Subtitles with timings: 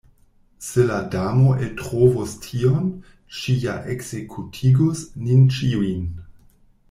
[0.57, 2.89] Se la Damo eltrovus tion,
[3.41, 6.09] ŝi ja ekzekutigus nin ĉiujn.